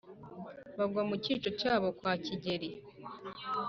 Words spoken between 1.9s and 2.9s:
kwa kigeri,